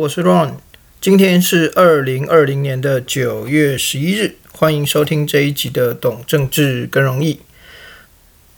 [0.00, 0.52] 我是 Ron，
[0.98, 7.40] 今天是二零二零年的九月十一日，欢迎收听这一集的懂政治更容易。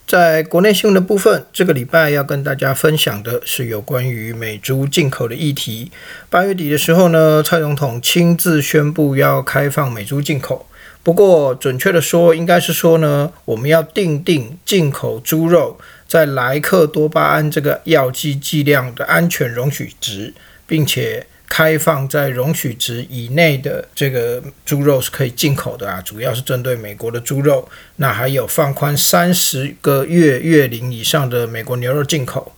[0.06, 5.90] 在国内新闻的部分，这个礼拜要跟大家分享的是有关于美猪进口的议题。
[6.30, 10.68] 八月底的时候呢，蔡总统亲自宣布要开放美猪进口。
[11.02, 20.32] 不过，准确的说，应该是说呢，我们要定定进口猪肉在莱克多巴胺这个药剂剂量的安全容许值，
[20.68, 21.26] 并且。
[21.52, 27.68] 开放在容许值以内的这个猪肉是可以进口的啊，主要是针对美国的猪肉。
[27.96, 32.56] 那还有放宽三十个月月龄以上的美国牛肉进口。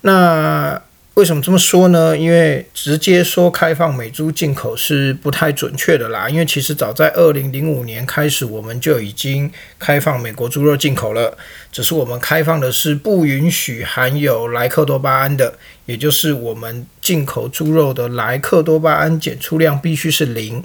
[0.00, 0.82] 那
[1.14, 2.16] 为什么这么说呢？
[2.16, 6.26] 因为直接说开放美猪进口是不太准确的啦。
[6.26, 11.36] 因为其实早在二零零五年开始，我们就已经开放美国猪肉进口了，
[11.70, 20.64] 只是我们开放的是不允许含有莱克多巴胺的，也就是我们进口猪肉的莱克多巴胺检出量必须是零。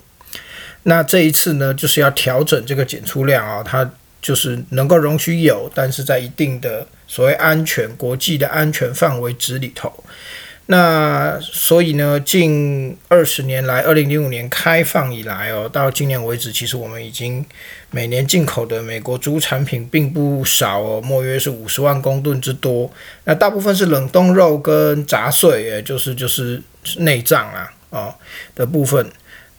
[0.84, 3.92] 那这一次呢，就是要调整这个检出量啊，它
[4.28, 10.03] 就是能够容许有，但是在一定的所谓安全国际的安全范围值里头。
[10.66, 17.45] 那所以呢，近二十年来，二零零五年开放以来哦，到今年为止，其实我们已经
[17.89, 22.92] 每年进口的美国猪产品并不少哦，莫约是五十万公吨之多。
[23.23, 26.61] 那大部分是冷冻肉跟杂碎，也就是就是
[26.98, 28.14] 内脏啊哦
[28.53, 29.09] 的部分。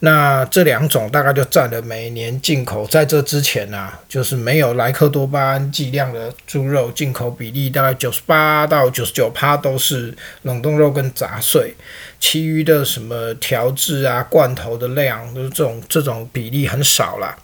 [0.01, 11.75] 那这两种大概就占了每年进口，在这之前呢，就是没有莱克多巴胺剂量的猪肉进口比例大概九十八到九十九趴都是冷冻肉跟杂碎，
[12.17, 17.37] 其余的什么调制啊、罐头的量，就是这种这种比例很少啦。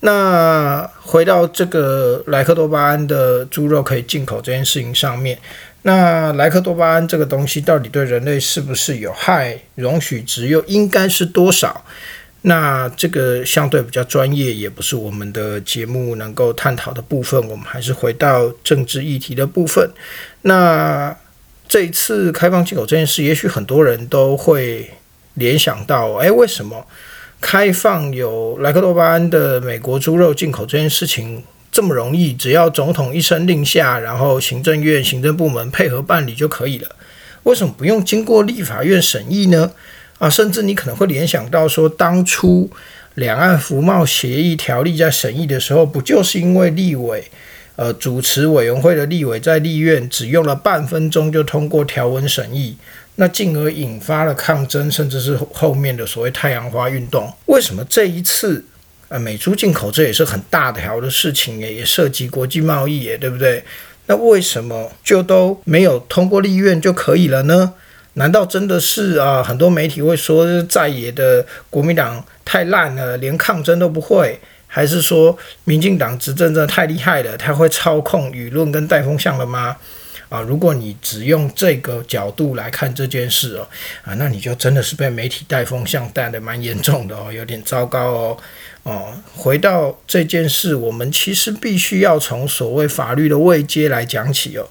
[0.00, 5.36] 那回到这个莱克多巴胺的猪肉可以进口这件事情上面。
[5.82, 9.58] 那莱克多巴胺这个东西到底对人类是不是有害？
[9.76, 11.84] 容许值又应该是多少？
[12.42, 17.40] 那这个相对比较专业，也不是我们的节目能够探讨的部分。
[17.48, 19.90] 我们还是回到政治议题的部分。
[20.42, 21.16] 那
[21.68, 24.90] 这一次开放进口这件事，也许很多人都会
[25.34, 26.86] 联想到：诶，为什么
[27.40, 31.42] 开放有莱克多巴胺的美国猪肉进口这件事情？
[31.78, 36.96] 这么容易，只要总统一声令下，然后行政院行政部门配合办理就可以了。
[37.44, 39.70] 为什么不用经过立法院审议呢？
[40.18, 42.68] 啊，甚至你可能会联想到说，当初
[43.14, 47.30] 两岸服贸协议条例在审议的时候，不就是因为立委，
[47.76, 52.76] 呃，主持委员会的立委在立院只用了半分钟就通过条文审议，
[53.14, 57.32] 那进而引发了抗争，甚至是后面的所谓太阳花运动？
[57.46, 58.64] 为什么这一次？
[59.08, 63.64] 呃，美猪进口这也是很大条的事情，也涉及国际贸易，耶，对不对？
[64.06, 67.74] 那为什么就都没有通过立院就可以了呢？
[68.14, 69.42] 难道真的是啊？
[69.42, 79.76] 很多媒体会说在野的国民党太烂了，连抗争都不会，还是说民进党执政真的太厉害了，他会操控舆论跟带风向了吗？
[80.28, 83.66] 啊，如果你只用这个角度来看这件事哦，
[84.04, 88.36] 啊，那你就真的是被媒体带风向带的蛮严重的哦，有点糟糕哦。
[88.88, 94.66] 哦，回到这件事，我们其实必须要从所谓法律的位阶来讲起哦。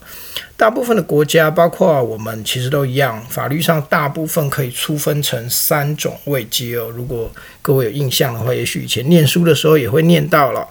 [0.56, 6.90] 大部分的国家，包括我们，其实都一样，法律上大部分可以粗分成三种位阶哦。
[6.90, 10.68] 如果各位有印象的话，也许以前念书的时候也会念到了。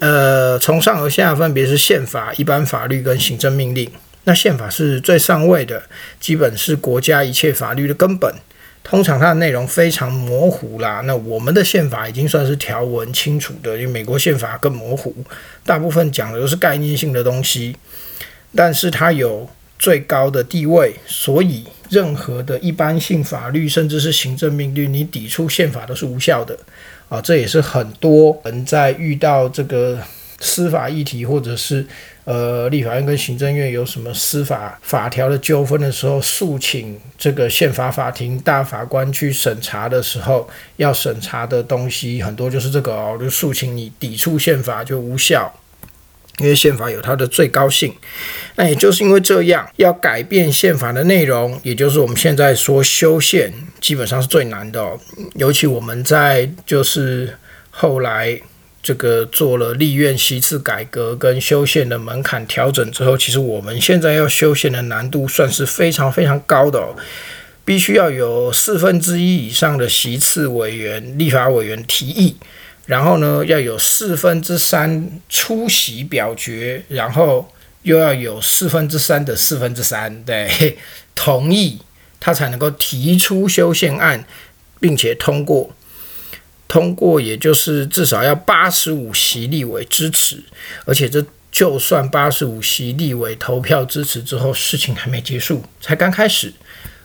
[0.00, 3.88] 呃，从上而下分别是宪法、一般法律跟行政命令。
[4.24, 5.80] 那宪法是最上位的，
[6.18, 8.34] 基本是国家一切法律的根本。
[8.88, 15.14] 通常它的内容非常模糊啦，那我们的宪法已经算是条文清楚的，因为美国宪法更模糊，
[15.64, 17.76] 大部分讲的都是概念性的东西，
[18.54, 19.48] 但是它有
[19.78, 26.58] 最高的地位，所以任何的一般性法律，甚至是行政命令，你抵触宪法都是无效的。
[27.10, 29.98] 啊，这也是很多人在遇到这个
[30.38, 31.86] 司法议题或者是。
[32.24, 40.46] 呃，立法院跟行政院有什么司法法条的纠纷的时候，诉请这个宪法法庭大法官去审查的时候，
[40.76, 45.50] 要审查的东西很多就是这个哦，就诉请你抵触宪法就无效，
[46.36, 47.94] 因为宪法有它的最高性。
[48.56, 53.50] 那也就是因为这样，要改变宪法的内容，也就是我们现在说修宪，
[53.80, 55.00] 基本上是最难的哦。
[55.36, 57.38] 尤其我们在就是
[57.70, 58.38] 后来。
[58.80, 66.94] 这个做了立院席次改革跟修宪的门槛调整之后，其实我们现在要修宪的难度算是非常非常高的哦，
[67.64, 72.36] 必须要有四分之一以上的席次委员、立法委员提议，
[72.86, 77.52] 然后呢要有四分之三出席表决，然后
[77.82, 80.78] 又要有四分之三的四分之三对
[81.14, 81.78] 同意
[82.20, 84.24] 他才能够提出修宪案，
[84.80, 85.74] 并且通过。
[86.68, 90.44] 通过也就是至少要八十五席立委支持，
[90.84, 96.52] 而且这就算八十五席立委投票支持之后，事情还没结束，才刚开始。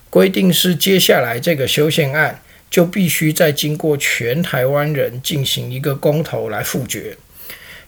[0.10, 2.40] 规定是接下来这个修宪案
[2.70, 7.18] 就必须再经过全台湾人进行一个公投来复决，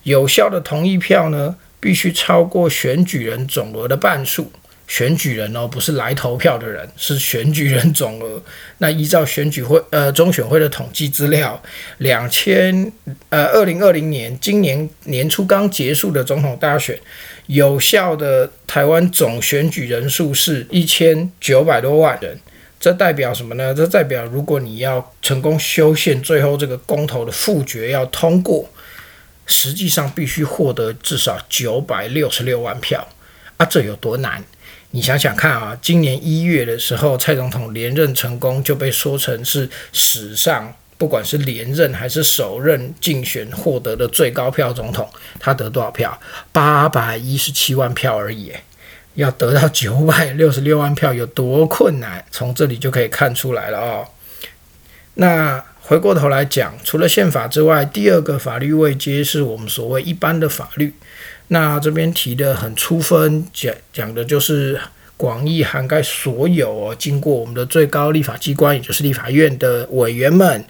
[0.02, 4.50] 有效的同意票呢，必须超过选举人总额的半数。
[4.86, 8.40] 选举人哦，不是来投票的人，是选举人总额。
[8.78, 11.60] 那依照选举会呃中选会的统计资料，
[11.98, 12.92] 两千
[13.30, 16.98] 呃二零二零年今年年初刚结束的总统大选，
[17.46, 22.38] 有效的台湾总选举人数是一千九百多万人。
[22.78, 23.74] 这代表什么呢？
[23.74, 28.70] 这代表如果你要成功修宪，最后这个公投的复决要通过，
[29.46, 33.08] 实际上必须获得至少九百六十六万票
[33.56, 33.64] 啊！
[33.64, 34.44] 这有多难？
[34.96, 45.06] 你想想看啊，今年一月的时候，蔡总统连任成功，就被说成是史上不管是连任还是首任竞选获得的最高票总统。
[45.38, 46.18] 他得多少票？
[46.50, 48.50] 八百一十七万票而已。
[49.16, 52.24] 要得到九百六十六万票有多困难？
[52.30, 54.08] 从这里就可以看出来了哦。
[55.12, 60.94] 那回过头来讲，除了宪法之外，第二个法律位阶是我们所谓一般的法律。
[61.48, 64.80] 那这边提的很粗分，讲讲的就是
[65.16, 70.64] 广义涵盖所有哦，经过我们的最高立法机关，也就是立法院的委员们，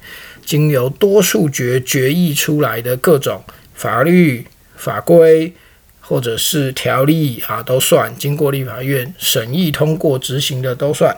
[0.44, 3.43] 经由多数决决议出来的各种
[3.75, 4.46] 法律
[4.76, 5.52] 法规
[6.00, 11.17] 或者是条例啊，都算经过立法院审议通过执行的都算。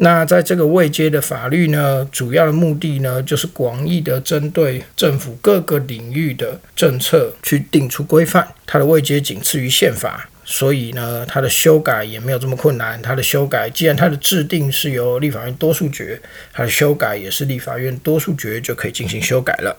[0.00, 8.46] 那在这个未接的法律呢，主要的目的呢，就是广义的针对政府各个领域的政策去定出规范。
[8.64, 13.02] 它的未接仅次于宪法，所以呢，它的修改也没有这么困难。
[13.02, 16.20] 它的修改，既然它的制定是由立法院多数决，
[16.52, 19.76] 它的修改也是立法院多数决就可以进行修改了。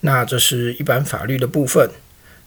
[0.00, 1.88] 那这是一般法律的部分。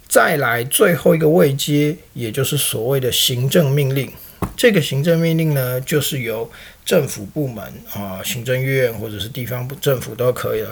[0.08, 4.12] 再来最后一个未接，也就是所谓的行政命令。
[4.56, 6.50] 这个行政命令呢，就是由
[6.86, 7.64] 政府部门
[7.94, 10.64] 啊，行政院或者是地方政府都可以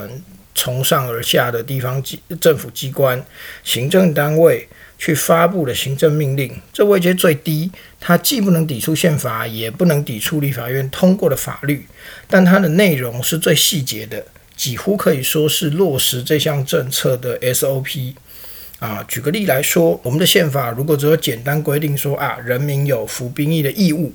[0.54, 3.22] 从上而下的地方机政府机关、
[3.62, 6.50] 行政单位去发布的行政命令。
[6.72, 7.70] 这位阶最低，
[8.00, 11.84] 它既不能抵触宪法，也不能抵触立法院通过的法律，
[12.28, 14.24] 但它的内容是最细节的，
[14.56, 18.14] 几乎可以说是落实这项政策的 SOP。
[18.84, 24.12] 啊，举个例来说，我们的宪法如果只有简单规定说啊，人民有服兵役的义务，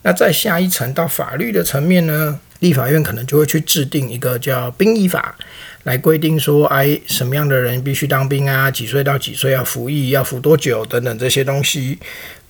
[0.00, 5.36] 那在下一层到法律的层面呢，立法院可能就会去制定一个叫兵役法，
[5.82, 11.98] 来规定说，哎，什么样的人必须当兵啊，几岁到几岁要服役，要服多久等等这些东西，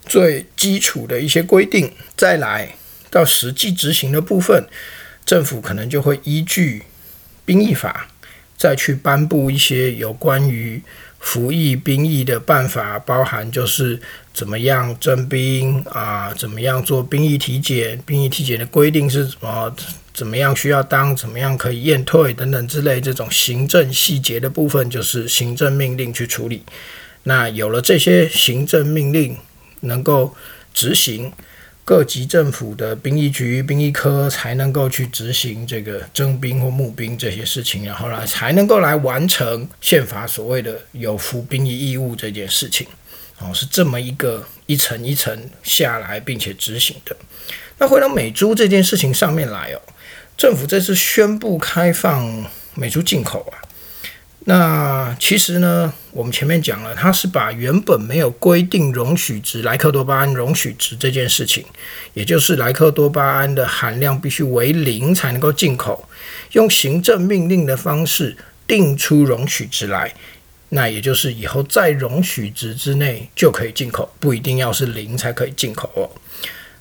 [0.05, 1.91] 最基础的一些规定。
[2.17, 2.77] 再来
[3.11, 4.65] 到实际执行的部分，
[5.25, 6.83] 政府可能就会依据
[7.45, 8.07] 兵役法，
[8.57, 10.81] 再去颁布一些有关于。
[11.27, 14.01] 服役兵役的办法包含就是
[14.33, 19.75] 怎么样征兵啊，怎么样做兵役体检，兵役体检的规定是什么？
[20.15, 26.63] 怎么样需要当，怎么样可以验退等等之类这种行政细节的部分，就是行政命令去处理。
[27.25, 29.37] 那有了这些行政命令
[29.81, 30.33] 能够
[30.73, 31.33] 执行。
[31.87, 42.89] 各级政府的兵役局、兵役科才能够去执行这个征兵或募兵这些事情，然后呢，才能够来完成宪法所谓的有服兵役义务这件事情。
[43.39, 47.17] 哦，是这么一个一层一层下来，并且执行的。
[47.79, 49.81] 那回到美猪这件事情上面来哦，
[50.37, 53.63] 政府这次宣布开放美猪进口啊。
[54.49, 61.65] 那其实呢，我们前面讲了，它是把原本没有规定容许值莱克多巴胺容许值这件事情，
[62.15, 66.09] 也就是莱克多巴胺的含量必须为零才能够进口，
[66.53, 68.37] 用行政命令的方式
[68.69, 70.15] 定出容许值来，
[70.69, 76.09] 那也就是以后在容许值之内就可以进口，不一定要是零才可以进口哦。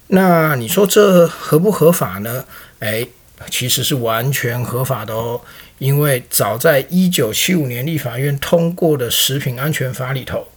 [0.09, 2.45] 那你说这合不合法呢？
[2.77, 3.09] 诶，
[3.49, 5.41] 其实是完全合法的哦。
[5.77, 10.47] 因为早在一九七五年立法院通过的食品安全法里头，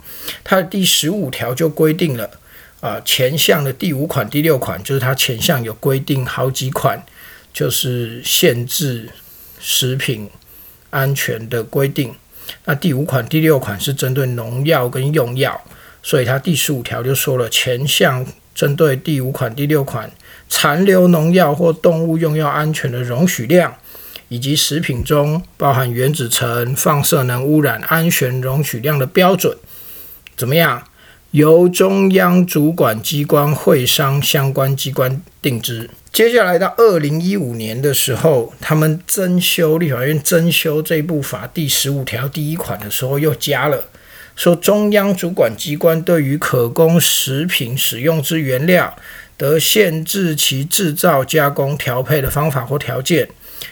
[0.44, 2.30] 它的第十五条就规定了，
[2.80, 7.04] 啊前项的第五款、第六款，就是它前项有规定好几款，
[7.52, 9.10] 就是限制
[9.58, 10.30] 食品
[10.90, 12.14] 安全的规定。
[12.64, 15.60] 那第五款、第六款是针对农药跟用药，
[16.00, 20.08] 所以它第十五条就说了，前项针对第五款、第六款
[20.48, 23.74] 残留农药或动物用药安全的容许量。
[24.30, 29.56] 以及食品中包含原子层、放射能污染、安全容许量的标准，
[30.36, 30.84] 怎么样？
[31.30, 35.88] 由中央主管机关会商相关机关定之。
[36.12, 43.88] 接下来到二零一五年的时候，他们增修立法院增修这部法第十五条第一款的时候，又加了
[44.36, 48.94] 说，中央主管机关对于可供食品使用之原料，
[49.38, 53.30] 得限制其制造、加工、调配的方法或条件。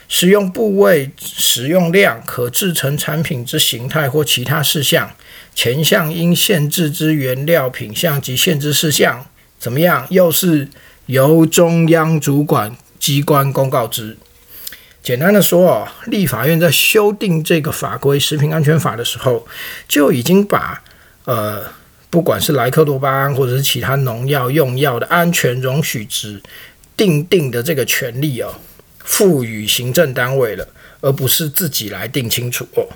[0.09, 5.11] 使用部位、使用量、可制成产品之形态或其他事项，
[5.55, 9.27] 前项应限制之原料品项及限制事项，
[9.59, 10.07] 怎么样？
[10.11, 10.69] 又是
[11.07, 14.17] 由中央主管机关公告之。
[15.03, 19.47] 简单的说哦，立法院在修订这个法规《食品安全法》的时候，
[19.87, 20.83] 就已经把
[21.25, 21.65] 呃，
[22.17, 26.41] 不管是莱克多巴胺或者是其他农药用药的安全容许值
[26.97, 28.55] 定定的这个权利哦。
[29.05, 30.67] 赋予行政单位了，
[31.03, 32.89] 而不是自己来定清楚哦。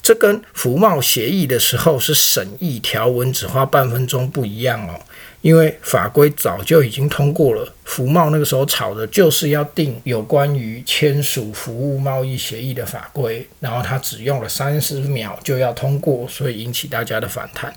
[0.00, 4.98] 这跟服贸协议的时候是审议条文只花半分钟不一样哦。
[5.46, 17.72] 因为法规早就已经通过了，服贸那个时候吵的就是要定有关于签署服务贸易协议的法规，然后他只用了三十秒就要通过，所以引起大家的反弹。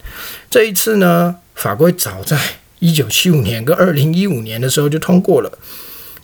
[0.49, 2.35] 这一次呢，法规早在
[2.79, 5.59] 一九七五年跟二零一五年的时候就通过了。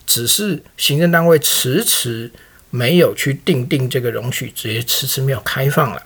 [0.08, 2.32] 只是行政单位迟迟
[2.72, 6.02] 没有去定定这个容许，直接迟迟没有开放了。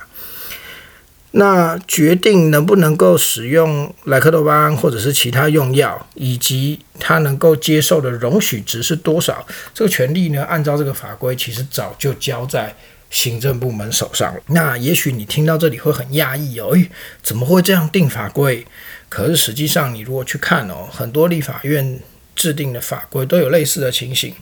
[1.31, 10.43] 那决定能不能够使用莱克多巴胺或者是其他用药，以及它能够接受的容许值是多少，这个权利呢？
[10.43, 12.75] 按照这个法规，其实早就交在
[13.09, 14.41] 行政部门手上了。
[14.47, 16.89] 那也许你听到这里会很讶异哦，诶，
[17.21, 18.65] 怎么会这样定法规？
[19.07, 21.99] 可是实际上，你如果去看哦，很多立法院。
[22.35, 24.33] 制定的法规都有类似的情形，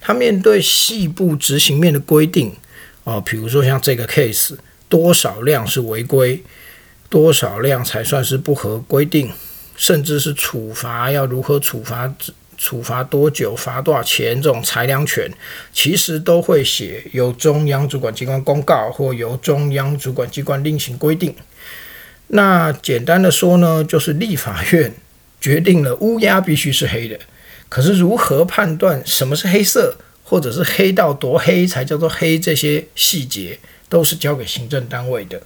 [0.00, 2.52] 他面对细部执行面的规定
[3.04, 4.56] 哦，比如说像这个 case，
[4.88, 6.42] 多少量是违规，
[7.08, 9.30] 多少量才算是不合规定，
[9.76, 12.14] 甚至是处罚要如何处罚，
[12.56, 15.30] 处罚多久，罚多少钱，这种裁量权，
[15.72, 21.34] 其实都会写由中央主管机关公告或由中央主管机关另行规定。
[22.28, 24.94] 那简单的说呢，就是立法院
[25.40, 27.18] 决定了乌鸦必须是黑的。
[27.68, 32.38] 可是如何判断什么是黑色，或者是黑到多黑才叫做黑？
[32.38, 35.40] 这些细节都是交给行政单位的。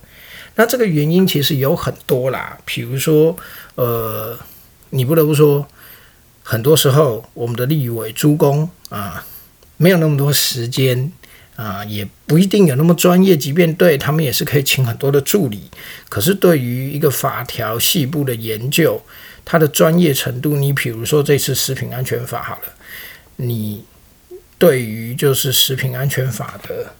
[0.56, 3.36] 那这个原因其实有很多啦，比如说，
[3.76, 4.38] 呃，
[4.90, 5.66] 你不得不说，
[6.42, 9.24] 很多时候我们的立委诸公啊，
[9.76, 11.12] 没有那么多时间
[11.56, 13.36] 啊，也不一定有那么专业。
[13.36, 15.70] 即便对他们也是可以请很多的助理，
[16.08, 19.02] 可是对于一个法条细部的研究。
[19.50, 22.62] 它的专业程度，你比如说这次食品安全法好了，
[23.36, 23.82] 你
[24.58, 26.92] 对于就是食品安全法的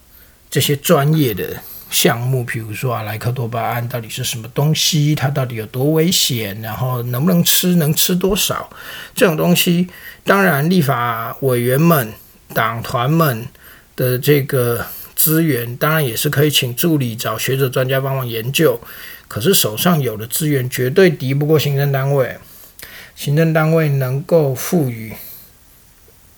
[0.49, 1.57] 这些专业的
[1.91, 8.69] 项目，比如说啊，莱克多巴胺到底是什么东西，它到底有多危险，然后能不能吃，能吃多少，
[9.13, 9.87] 这种东西，
[10.23, 12.13] 当然立法委员们、
[12.53, 13.47] 党团们
[13.95, 18.79] 的这个资源，当然也是可以请助理、找学者专家帮忙研究。
[19.27, 22.37] 可是手上有的资源绝对敌不过行政单位，
[23.15, 25.13] 行政单位能够赋予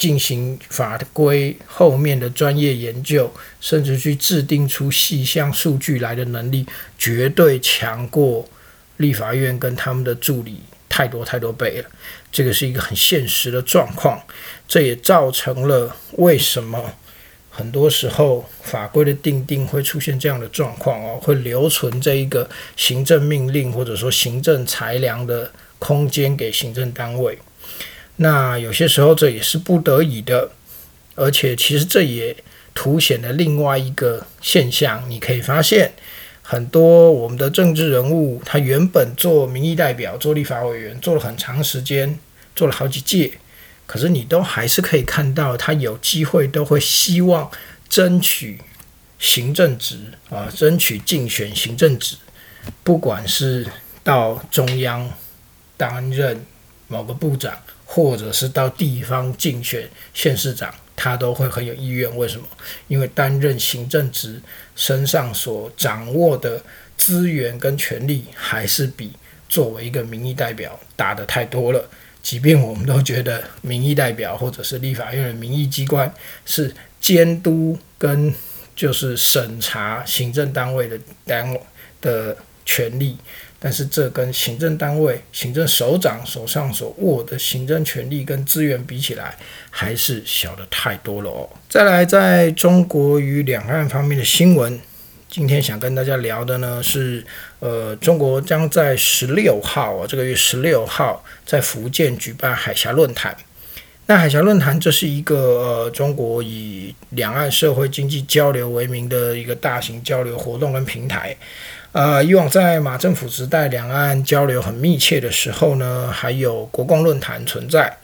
[0.01, 6.65] 进行法规后面的专业研究，甚至去制定出细项数据来的能力，
[6.97, 8.49] 绝对强过
[8.97, 11.89] 立法院跟他们的助理太多太多倍了。
[12.31, 14.19] 这个是一个很现实的状况，
[14.67, 16.93] 这也造成了为什么。
[17.51, 27.37] 很多时候，法规的定定会出现这样的状况哦，会留存这一个行政命令或者说行政裁量的空间给行政单位。
[28.17, 30.51] 那有些时候这也是不得已的，
[31.15, 32.35] 而且其实这也
[32.73, 35.03] 凸显了另外一个现象。
[35.09, 35.93] 你可以发现，
[36.41, 42.19] 很多我们的政治人物，他原本做民意代表、做立法委员，做了很长时间，
[42.55, 43.33] 做了好几届。
[43.87, 47.51] 可是你都还是可以看到，他有机会都会希望
[47.89, 48.57] 争取
[49.19, 49.97] 行政职
[50.29, 52.15] 啊，争取竞选行政职，
[52.83, 53.67] 不管是
[54.03, 55.11] 到中央
[55.75, 56.45] 担任
[56.87, 57.53] 某个部长，
[57.93, 62.15] 或者是到地方竞选县市长，他都会很有意愿。
[62.15, 62.47] 为什么？
[62.87, 64.41] 因为担任行政职
[64.77, 66.63] 身上所掌握的
[66.95, 69.11] 资源跟权力，还是比
[69.49, 71.89] 作为一个民意代表大的太多了。
[72.23, 76.09] 即便我们都觉得民意代表或者是立法院的民意机关
[76.45, 78.33] 是监督跟
[78.73, 81.61] 就是审查行政单位的单位
[81.99, 83.17] 的权利，
[83.63, 89.37] 但是这跟行政单位行政首长手上所握的行政权力跟资源比起来，
[89.69, 91.47] 还是小的太多了哦。
[91.69, 94.79] 再来，在中国与两岸方面的新闻，
[95.29, 97.23] 今天想跟大家聊的呢是，
[97.59, 103.37] 呃，中国将在十六号啊，这个月十六号在福建举办海峡论坛。
[104.07, 111.37] 那海峡论坛这是一个呃中国以两岸社会经济交流为名的一个大型交流活动跟平台。
[111.93, 117.97] 呃，以往在马政府时代，两岸交流很密切的时候呢，还有国共论坛存在。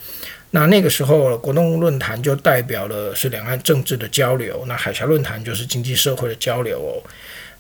[0.52, 7.00] 那那个时候，国共论坛就代表了是两岸政治的交流，那海峡论坛就是经济社会的交流哦。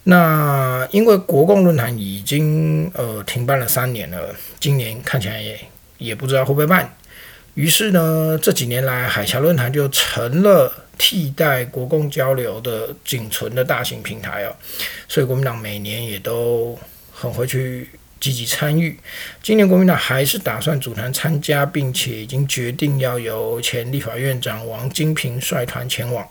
[0.03, 5.60] 那因为国共论坛已经呃停办了三年了，今年看起来也
[5.98, 6.93] 也不知道会不会办。
[7.57, 14.55] 于是呢，这几年来，海峡论坛就成了替代国共交流的仅存的大型平台哦。
[15.07, 16.77] 所以国民党每年也都
[17.11, 18.95] 很会去积极参与。
[19.41, 26.23] 今年国民党还是打算组团参加，并且已经决定要由前立法院长王金平率团前往。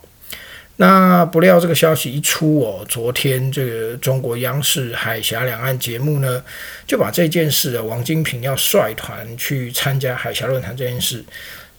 [0.78, 6.44] 那不料这个消息一出哦，昨天这个中国央视海峡两岸节目呢，
[6.86, 11.24] 就把这件事啊，王金平要率团去参加海峡论坛这件事，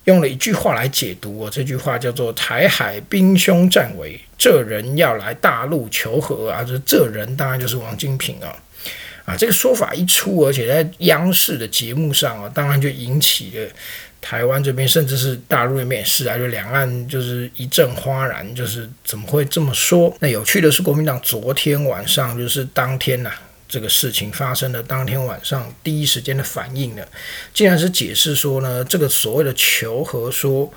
[0.05, 8.49] 用了一句话来解读哦，这句话叫做“台海兵凶战危，这人要来大陆求和啊”，这这人当然就是王金平啊，
[9.25, 13.69] 啊，这个说法一出，而且在央视的节目上啊，当然就引起了。
[14.19, 20.13] 台湾这边，甚至是大陆那边也是啊，就两岸就是一阵哗然，就是怎么会这么说？
[20.19, 23.31] 那有趣的是，国民党昨天晚上就是当天呐，
[23.69, 27.05] 这个事情发生的当天晚上，第一时间的反应呢，
[27.53, 30.69] 竟然是解释说呢，这个所谓的求和说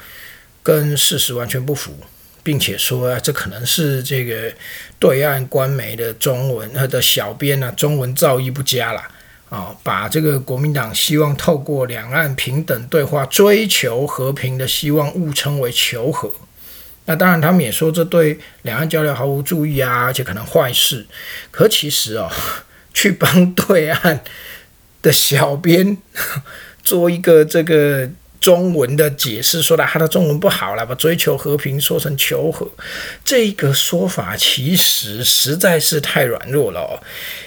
[0.63, 1.97] 跟事实完全不符，
[2.43, 4.53] 并且说啊，这可能是这个
[4.99, 9.11] 对岸官媒的中文他的小编呢，中文造诣不佳啦。
[9.51, 16.33] 啊，把这个国民党希望透过两岸平等对话追求和平的希望误称为求和，
[17.05, 21.05] 那当然他们也说这对两岸交流毫无注意啊，而且可能坏事。
[21.51, 22.31] 可其实哦，
[22.95, 24.23] 去帮对岸
[25.03, 25.99] 的小编
[26.83, 28.09] 做一个这个。
[28.41, 32.67] 中文的解释说的他的中文不好了，把追求和平说成求和，
[33.23, 36.99] 这个说法其实实在是太软弱了哦。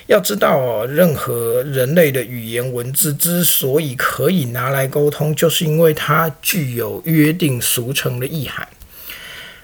[0.06, 8.68] 要知道哦，任何人类的语言文字之所以可以拿来沟通，就是因为它具有约定俗成的意涵，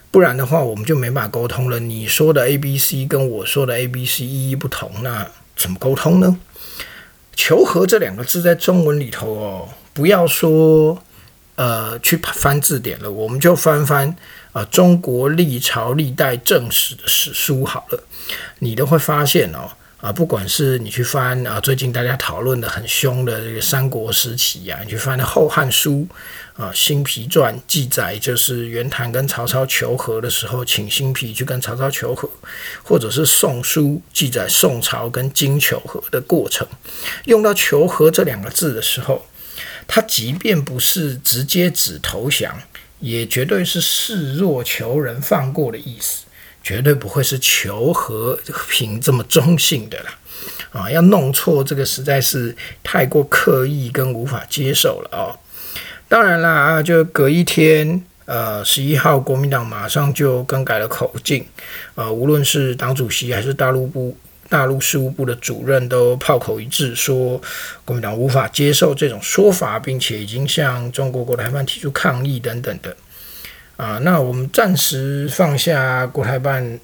[0.10, 1.80] 不然的话我们就没法沟通了。
[1.80, 6.40] 你说的 A B C 跟我说的 A B C 意义不同，那怎么沟通呢？
[7.36, 11.04] 求和这两个字在中文里头哦，不要说。
[11.60, 14.16] 呃，去翻字典了，我们就翻翻
[14.54, 18.02] 啊，中国历朝历代正史的史书好了，
[18.60, 19.70] 你都会发现哦，
[20.00, 26.08] 啊，不管是你去翻啊，最近大家讨论的很凶的这个三国时期呀，你去翻《后汉书》
[26.64, 32.30] 啊，《新皮传》记载就是袁谭跟曹操求和的时候，请新皮去跟曹操求和，
[32.82, 33.82] 或者是《宋书》
[34.14, 36.66] 记载宋朝跟金求和的过程，
[37.26, 39.26] 用到“求和”这两个字的时候。
[39.92, 42.56] 他即便不是直接指投降，
[43.00, 46.26] 也绝对是示弱求人放过的意思，
[46.64, 50.20] 绝对不会是求和平这么中性的啦。
[50.72, 55.34] 啊，要弄错这个实在是太过刻意跟无法接受了哦。
[56.08, 61.44] 当然啦，啊，就隔一天，呃，十一号国民党马上就更改了口径，
[61.96, 64.16] 呃，无论是党主席还是大陆部。
[64.50, 67.40] 大陆事务部的主任都炮口一致说，
[67.86, 72.96] 国民党无法接受这种说法，并且已经向中国国台办提出抗议等等的。
[73.78, 76.80] 啊，那我们暂时放下国台办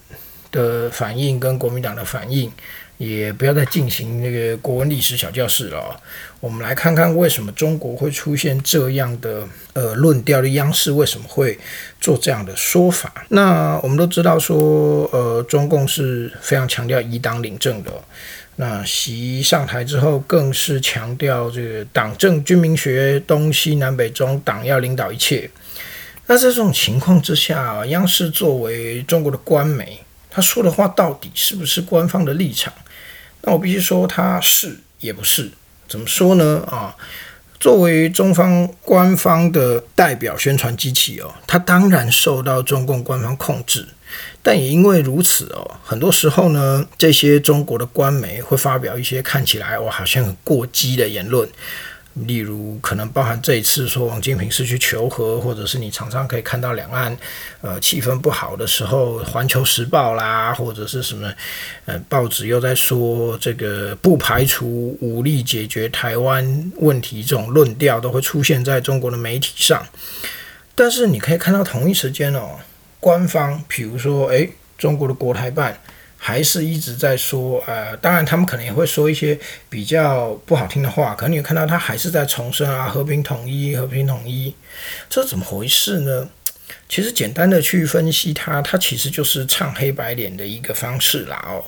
[0.52, 2.50] 的反应跟国民党的反应。
[2.98, 6.00] 也不要再进行那个国文历史小教室了。
[6.40, 11.58] 我们来看看为什么中国会出现这样的呃论调的央视为什么会
[12.00, 13.26] 做这样的说法？
[13.30, 17.92] 那我们都知道说，呃，中共是非常强调以党领政的。
[18.58, 25.50] 那习上台之后，更是强调这个党政军民学东西南北中，党要领导一切。
[26.28, 32.72] 那在这种情况之下，央视作为中国的官媒，他说的话到底是不是官方的立场？
[33.46, 35.52] 那我必须说，它是也不是，
[35.88, 36.64] 怎么说呢？
[36.68, 36.96] 啊，
[37.60, 43.88] 作为中方官方的代表宣传机器哦，它当然受到中共官方控制，
[44.42, 51.48] 但也因为如此哦，很多时候呢，这些中国的官媒会发表一些看起来我好像很过激的言论。
[52.16, 57.16] 例如，可能包含这一次说王金平是去求和，或者是你常常可以看到两岸
[57.62, 61.30] 呃气氛不好的时候，《环球时报》啦，或者是什么
[61.86, 69.86] 呃报纸又在说这个不排除武力解决台湾问题这种论调都会出现在中国的媒体上。
[70.74, 72.60] 但是你可以看到同一时间哦，
[73.02, 75.78] 官方比如说诶中国的国台办
[76.28, 79.38] 还是一直在说，呃，当然他们可能也会说一些
[79.70, 84.56] 比较不好听的话，可能你看到他还是在重申啊，和平统一，和平统一，
[85.08, 86.28] 这怎么回事呢？
[86.90, 91.64] 其实简单的去分析它，它其实就是唱黑白脸的一个方式啦哦。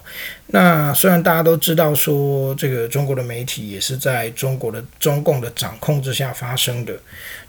[0.48, 7.00] 那虽然大家都知道说这个中国的媒体也是在中国的中共的掌控之下发生的，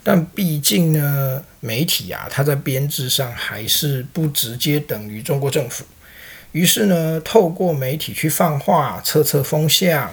[0.03, 5.83] 但毕竟呢，媒体啊，它在编制上还是不直接等于中国政府。
[6.51, 10.11] 于是呢，透过媒体去放话、测测风向。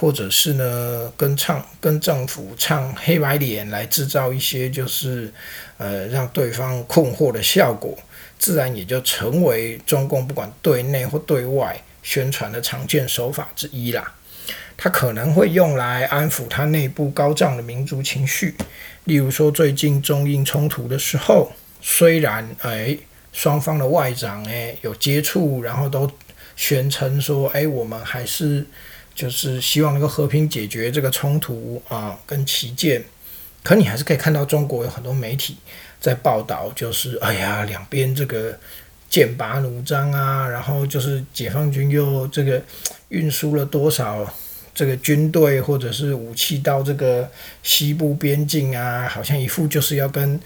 [0.00, 5.28] 或者是呢，跟唱跟政府唱黑白脸来制造一些就是
[5.76, 7.98] 呃让对方困惑的效果，
[8.38, 14.14] 自然也就成为中共不管对内或对外宣传的常见手法之一啦。
[14.76, 18.54] 它可能会用来安抚它内部高涨的民族情绪，
[19.02, 22.96] 例如说最近中印冲突的时候，虽然哎
[23.32, 26.10] 双方的外长哎有接触，然后都
[26.56, 28.64] 宣称说哎我们还是。
[29.18, 33.02] 就是希望能够和平解决这个冲突啊，跟旗舰。
[33.64, 35.56] 可你还是可以看到中国有很多媒体
[36.00, 38.56] 在报道，就是哎呀，两边这个
[39.10, 42.62] 剑拔弩张啊，然后就是解放军又这个
[43.08, 44.32] 运输了多少
[44.78, 47.28] 这个军队或者是武器到这个
[47.64, 50.38] 西部边境啊，好像一副就是要跟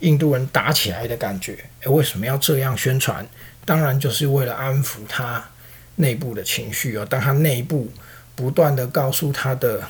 [0.00, 1.56] 印度人打起来的感觉。
[1.82, 3.24] 诶，为什么要这样宣传？
[3.64, 5.48] 当然就是为了安抚他
[5.94, 7.88] 内部的情绪哦，当他内部。
[8.34, 9.80] 不断的告诉他的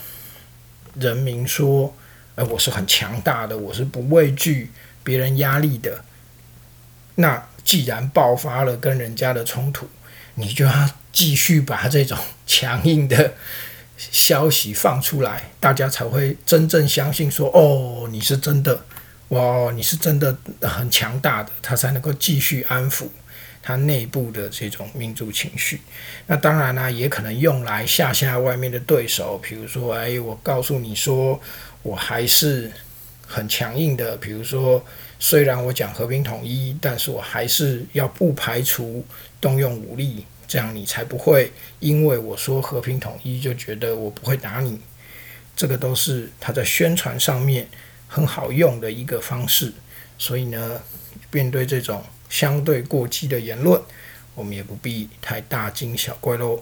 [0.94, 1.92] 人民说
[2.36, 4.70] ：“哎，我是很强大的，我是不畏惧
[5.02, 6.04] 别人压力的。”
[7.16, 9.88] 那既然爆发了跟人家的冲突，
[10.36, 13.34] 你就要继续把这种强硬的
[13.96, 18.84] 消息放出来，大家才会真正相信说：“哦，你是真的，
[19.28, 23.06] 哇，你是真的很强大的。”他才能够继续安抚。
[23.62, 25.80] 他内部的这种民族情绪，
[26.28, 29.36] 那当然呢，也可能用来吓吓外面的对手。
[29.42, 31.40] 比如说，哎，我告诉你说，
[31.82, 32.70] 我还是
[33.26, 34.16] 很强硬的。
[34.18, 34.80] 比如说，
[35.18, 39.04] 虽然我讲和平统一，但是我还是要不排除
[39.40, 44.80] 动用武力，这样你才不会因为我说和平统一就觉得我不会打你。
[45.54, 47.68] 这个都是他在宣传上面
[48.08, 49.72] 很好用的一个方式。
[50.18, 50.80] 所以呢，
[51.30, 52.02] 面对这种。
[52.28, 53.80] 相对过激的言论，
[54.34, 56.58] 我们也不必太大惊小怪喽。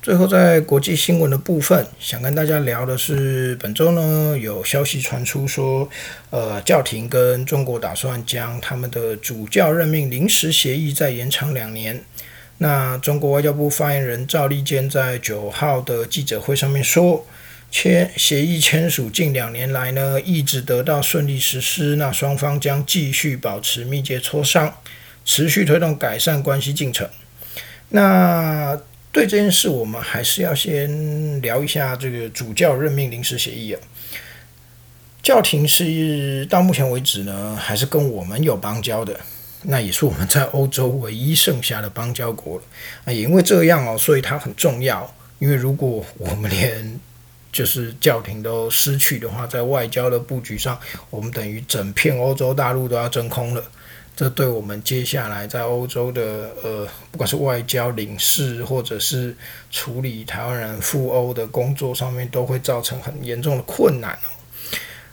[0.00, 5.86] 最后，在国际新闻的部分，想跟大家聊的是，本周呢有消息传出说，
[6.30, 12.02] 呃，教廷跟中国打算将他们的主教任命临时协议再延长两年。
[12.62, 17.26] 那中国外交部发言人赵立坚在九号的记者会上面说，
[17.70, 24.78] 签协议签署近两年来呢，一直得到顺利实施，那双方将继续保持密切磋商。
[25.24, 27.08] 持续推动改善关系进程。
[27.90, 28.76] 那
[29.12, 33.80] 对这件事，我们还是要先聊一下这个主教任命临时协议啊。
[35.22, 39.20] 教廷是到目前为止呢，还是跟我们有邦交的，
[39.64, 42.64] 那也是我们在欧洲唯一剩下的邦交国了。
[43.04, 45.14] 啊，也因为这样哦，所以它很重要。
[45.38, 47.00] 因为如果我们连
[47.52, 50.78] 就是教廷都失去的话，在外交的布局上，
[51.10, 53.62] 我们等于整片欧洲大陆都要真空了。
[54.14, 59.34] 这对我们接下来在欧洲的呃，不管是外交领事，或者是
[59.70, 64.28] 处理台湾人赴欧的工作上面，都会造成很严重的困难哦。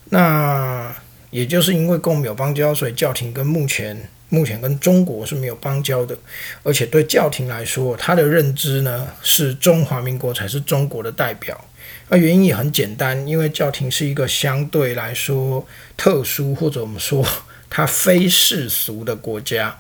[0.10, 0.96] 那
[1.30, 6.18] 也就是因为跟我们有邦交，所以教廷跟目前目前跟中国是没有邦交的。
[6.64, 11.66] 而且对教廷来说，他的认知呢是中华民国才是中国的代表。
[12.10, 17.26] 那原因也很简单，因为教廷是一个相对来说特殊，或者我们说。
[17.72, 19.80] 它非世俗的国家，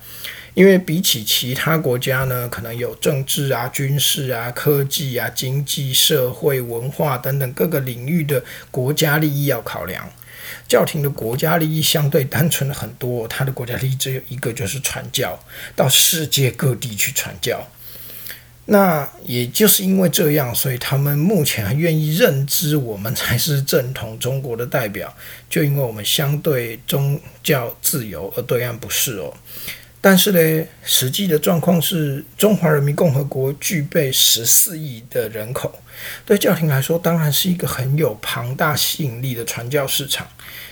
[0.54, 10.08] 因为比起其他国家呢，可能有政治啊、军事啊、科技啊、经济社会文化等等各个领域的国家利益要考量。
[10.70, 15.38] 教廷的国家利益相对单纯很多，他的国家利益只有一个，就是传教，
[15.76, 17.68] 到世界各地去传教。
[18.66, 25.12] 那也就是因为这样，所以他们目前还愿意认知我们才是正统中国的代表，
[25.50, 29.34] 就因为我们相对宗教自由，而对岸不是哦。
[30.02, 35.82] 但是呢，实际的状况是中华人民共和国具备十四亿的人口，
[36.26, 40.28] 对教廷来说，当然是一个很有庞大吸引力的传教市场。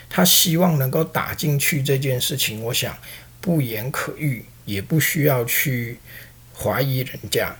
[0.09, 2.97] 他希望能够打进去这件事情，我想
[3.41, 5.99] 不言可喻，也不需要去
[6.55, 7.53] 怀疑人家。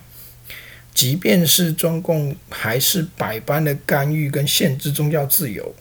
[0.93, 5.75] 即便是中共还是百般的干预跟限制宗教自由，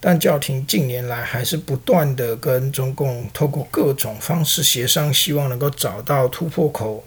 [0.00, 7.06] 但教廷近年来还是不断的跟中共透过各种方式协商，希望能够找到突破口。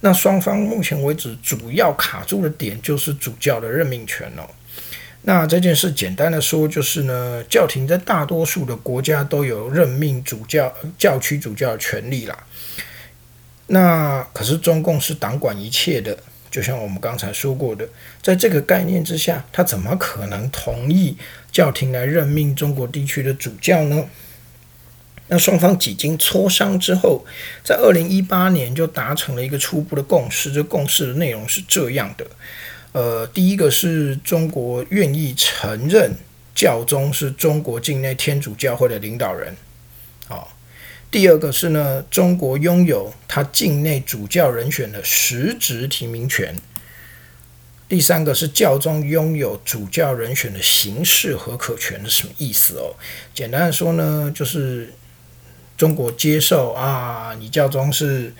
[0.00, 4.48] 那双方目前为止主要卡住的点就是主教的任命权哦。
[5.22, 12.44] 那这件事简单的说，就是呢，教廷在大多数的国家都有任命主教、教区主教的权利啦。
[13.66, 16.16] 那可是中共是党管一切的，
[16.48, 17.86] 就像我们刚才说过的，
[18.22, 21.16] 在这个概念之下，他怎么可能同意
[21.58, 24.08] 教廷来任命中国地区的主教呢？
[25.26, 27.26] 那双方几经磋商之后，
[27.64, 30.52] 在二零一八年就达成了一个初步的共识。
[30.52, 32.24] 这共识的内容是这样的：
[32.92, 36.14] 呃，第一个是中国愿意承认
[36.54, 39.56] 教宗是中国境内天主教会的领导人，
[40.28, 40.54] 好；
[41.10, 46.54] 第二个是呢，中国拥有他境内主教人选的实质提名权；
[47.88, 52.00] 第三个是教宗拥有主教人选的形式和可权。
[52.04, 52.94] 是什么意思哦？
[53.34, 54.92] 简单的说呢，就是。
[55.78, 58.34] 中国接受啊，你教宗是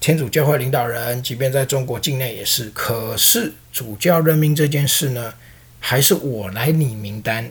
[0.00, 2.68] 天主教会领导人，即便在中国境内也是。
[2.70, 5.32] 可是主教任命这件事呢，
[5.78, 7.48] 还是我来拟名单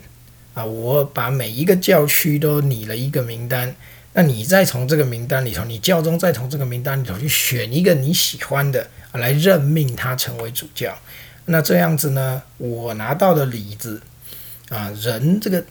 [0.53, 3.73] 啊，我把每一个教区都拟了一个名单，
[4.11, 10.93] 那你再从这个名单里头，你教宗再从这个名单里头去选一个你喜欢的来任命他成为主教。
[11.45, 14.01] 那这样子呢，我拿到的礼子
[14.69, 15.63] 啊，人这个。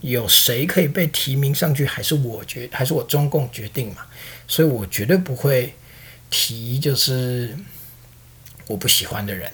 [0.00, 4.02] 有谁可以被提名上去，还是我决，还是我中共决定嘛？
[4.46, 5.72] 所以我绝对不会
[6.28, 7.56] 提，就是
[8.66, 9.50] 我不喜欢的人。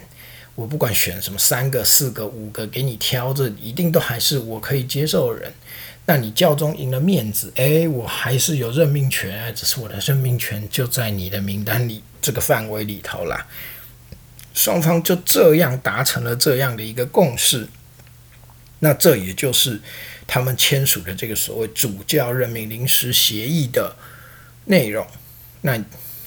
[0.57, 5.53] 我不管选什么三个、四个、五个给你挑，这一定都还是我可以接受的人。
[6.07, 13.47] 那你教宗赢了面子，诶，我还是有任命权，只是我的任命权就在你的名单里这个范围里头啦。
[14.55, 17.69] 双方就这样达成了这样的一个共识。
[18.81, 19.81] 那这也就是。
[20.33, 23.97] 他们签署的这个所谓主教任命临时协议的
[24.67, 25.05] 内容，
[25.63, 25.77] 那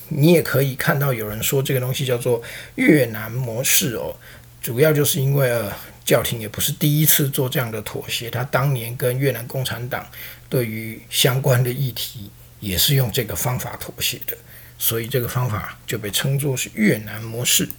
[0.10, 2.44] 你也可以看到有人说这个东西叫做
[2.76, 4.14] 越南模式哦，
[4.62, 5.72] 主要就是因为呃
[6.04, 10.06] 教廷也不是第一次做这样的妥协，他当年跟越南共产党
[10.50, 14.36] 对于相关的议题也是用这个方法妥协的，
[14.78, 17.70] 所以这个方法就被称作是越南模式。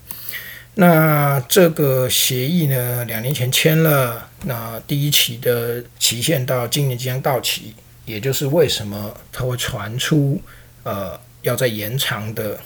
[0.76, 7.72] 那这个协议呢，两年前签了，那第一期的期限到今年即将到期，
[8.04, 10.40] 也就是为什么它会传出
[10.82, 12.58] 呃要再延长的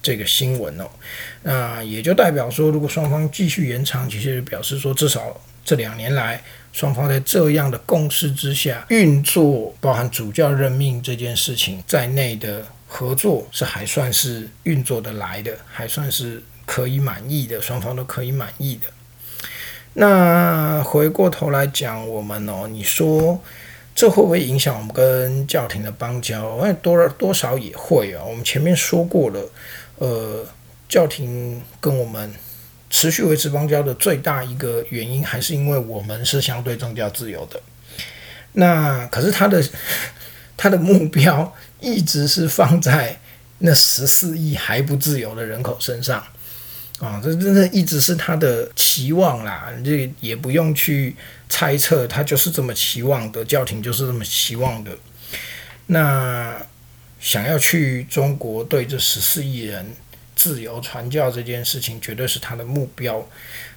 [0.00, 0.88] 这个新闻哦。
[1.42, 6.40] 那也就代表说，如果双方继续延长，其实表示说，至少这两年来，
[6.72, 16.40] 双方在这样的共识之下运作，包含主教任命这件事情在内的合作，是还算是运作的来的，还算是。
[16.70, 18.86] 可以满意的，双方都可以满意的。
[19.94, 23.42] 那回过头来讲，我们哦，你说
[23.92, 26.58] 这会不会影响我们跟教廷的邦交？
[26.58, 28.22] 哎，多多少也会啊。
[28.24, 29.50] 我们前面说过了，
[29.96, 30.46] 呃，
[30.88, 32.32] 教廷跟我们
[32.88, 37.60] 持续维持邦交的最大一个原因，还是因为我们是相对宗教自由的。
[38.52, 39.60] 那可是他的
[40.56, 43.18] 他的目标一直是放在
[43.58, 46.24] 那十四亿还不自由的人口身上。
[47.00, 51.16] 啊，这真的一直是他的期望啦，这也不用去
[51.48, 54.96] 猜测，他就是这么期望的，教廷就是这么期望的。
[55.86, 56.56] 那
[57.18, 59.84] 想要去中国对这十四亿人
[60.36, 63.28] 自由传教这件事情，绝对是他的目标。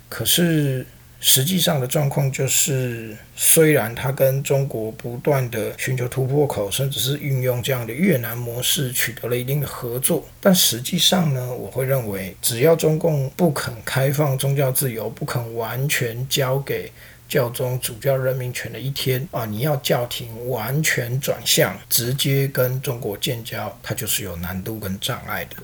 [0.08, 0.86] 可是。
[1.26, 16.92] 实际上的状况就是，虽然他跟中国不断的寻求突破口，甚至是运用这样的越南模式取得了一定的合作，但实际上呢，我会认为，只要中共不肯开放宗教自由，不肯完全交给
[17.30, 25.56] 教宗主教任命权的一天啊，你要教廷完全转向，直接跟中国建交，它就是有难度跟障碍的。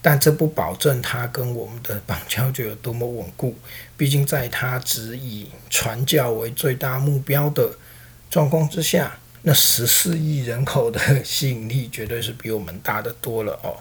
[0.00, 3.56] 但这不保证他跟我们的邦交就有多么稳固。
[3.96, 7.76] 毕竟，在他只以传教为最大目标的
[8.30, 13.76] 状况之下，那十四亿人口的吸引力绝对是比我们大的多了哦。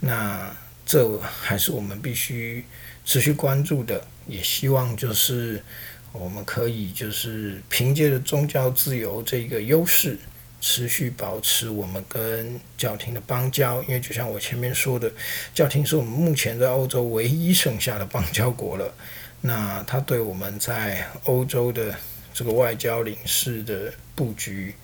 [0.00, 0.54] 那
[0.86, 2.64] 这还是我们必须
[3.04, 4.04] 持续关注的。
[4.26, 5.64] 也希望就是
[6.12, 10.18] 我们可以就是凭借着宗教自由这个优势。
[10.60, 15.10] 持续保持我们跟教廷的邦交，因为就像我前面说的，
[15.54, 18.92] 教廷是我们目前在欧洲唯一剩下的邦交国了。
[19.40, 21.94] 那它对我们在欧洲的
[22.34, 24.74] 这个外交领事的布局，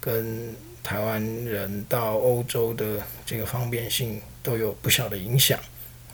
[0.00, 5.58] 跟台湾人到欧洲的这个方便性都有不小的影响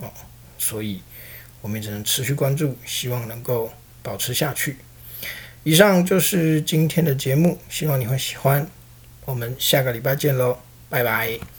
[0.00, 0.08] 哦。
[0.58, 1.02] 所以，
[1.60, 4.76] 我们只能持续关注，希望能够保持下去。
[5.64, 8.68] 以上就是今天的节目，希望你会喜欢。
[9.28, 10.56] 我们下个礼拜见喽，
[10.88, 11.57] 拜拜。